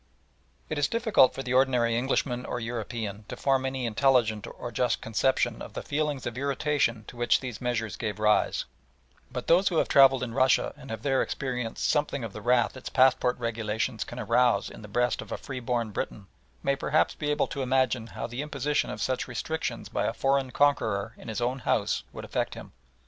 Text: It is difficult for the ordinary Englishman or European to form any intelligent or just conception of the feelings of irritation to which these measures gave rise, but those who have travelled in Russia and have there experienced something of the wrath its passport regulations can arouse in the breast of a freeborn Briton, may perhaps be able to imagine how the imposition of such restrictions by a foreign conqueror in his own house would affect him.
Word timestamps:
It 0.67 0.79
is 0.79 0.87
difficult 0.87 1.35
for 1.35 1.43
the 1.43 1.53
ordinary 1.53 1.95
Englishman 1.95 2.43
or 2.43 2.59
European 2.59 3.23
to 3.27 3.35
form 3.37 3.67
any 3.67 3.85
intelligent 3.85 4.47
or 4.47 4.71
just 4.71 4.99
conception 4.99 5.61
of 5.61 5.73
the 5.73 5.83
feelings 5.83 6.25
of 6.25 6.39
irritation 6.39 7.05
to 7.05 7.15
which 7.15 7.39
these 7.39 7.61
measures 7.61 7.97
gave 7.97 8.17
rise, 8.17 8.65
but 9.31 9.45
those 9.45 9.67
who 9.67 9.77
have 9.77 9.87
travelled 9.87 10.23
in 10.23 10.33
Russia 10.33 10.73
and 10.75 10.89
have 10.89 11.03
there 11.03 11.21
experienced 11.21 11.87
something 11.87 12.23
of 12.23 12.33
the 12.33 12.41
wrath 12.41 12.75
its 12.75 12.89
passport 12.89 13.37
regulations 13.37 14.03
can 14.03 14.17
arouse 14.19 14.71
in 14.71 14.81
the 14.81 14.87
breast 14.87 15.21
of 15.21 15.31
a 15.31 15.37
freeborn 15.37 15.91
Briton, 15.91 16.25
may 16.63 16.75
perhaps 16.75 17.13
be 17.13 17.29
able 17.29 17.45
to 17.45 17.61
imagine 17.61 18.07
how 18.07 18.25
the 18.25 18.41
imposition 18.41 18.89
of 18.89 19.03
such 19.03 19.27
restrictions 19.27 19.87
by 19.87 20.07
a 20.07 20.13
foreign 20.13 20.49
conqueror 20.49 21.13
in 21.15 21.27
his 21.27 21.41
own 21.41 21.59
house 21.59 22.01
would 22.11 22.25
affect 22.25 22.55
him. 22.55 22.71